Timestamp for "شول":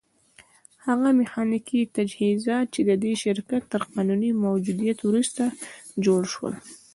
6.33-6.53